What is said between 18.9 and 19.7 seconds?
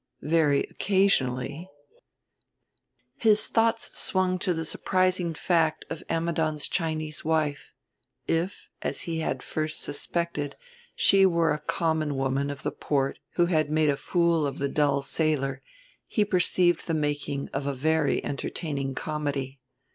comedy.